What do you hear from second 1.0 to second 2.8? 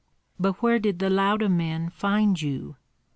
Lauda men find you?"